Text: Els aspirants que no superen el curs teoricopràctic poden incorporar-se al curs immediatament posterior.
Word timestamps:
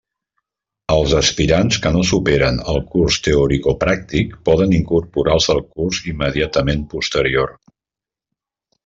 Els 0.93 1.11
aspirants 1.17 1.75
que 1.83 1.91
no 1.97 1.99
superen 2.11 2.57
el 2.73 2.79
curs 2.95 3.17
teoricopràctic 3.27 4.33
poden 4.49 4.73
incorporar-se 4.79 5.55
al 5.57 5.63
curs 5.77 6.01
immediatament 6.15 6.83
posterior. 6.95 7.55